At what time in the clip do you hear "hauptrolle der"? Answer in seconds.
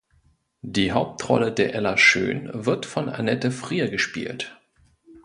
0.93-1.75